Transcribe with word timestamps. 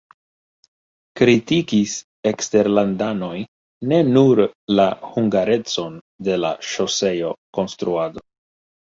Kritikis 1.19 1.93
eksterlandanoj 2.31 3.31
ne 3.93 4.01
nur 4.09 4.43
la 4.81 4.89
hungarecon 5.13 6.03
de 6.31 6.43
la 6.45 6.55
ŝoseo-konstruado. 6.75 8.31